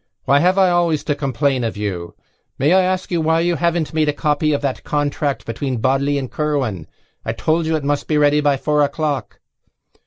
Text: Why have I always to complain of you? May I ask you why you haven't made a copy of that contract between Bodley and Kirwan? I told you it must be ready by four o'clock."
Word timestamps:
Why 0.23 0.39
have 0.39 0.57
I 0.57 0.71
always 0.71 1.03
to 1.03 1.13
complain 1.15 1.63
of 1.63 1.77
you? 1.77 2.15
May 2.57 2.73
I 2.73 2.81
ask 2.81 3.11
you 3.11 3.21
why 3.21 3.41
you 3.41 3.57
haven't 3.57 3.93
made 3.93 4.09
a 4.09 4.13
copy 4.13 4.51
of 4.51 4.61
that 4.61 4.83
contract 4.83 5.45
between 5.45 5.77
Bodley 5.77 6.17
and 6.17 6.31
Kirwan? 6.31 6.87
I 7.23 7.33
told 7.33 7.67
you 7.67 7.75
it 7.75 7.83
must 7.83 8.07
be 8.07 8.17
ready 8.17 8.41
by 8.41 8.57
four 8.57 8.81
o'clock." 8.83 9.39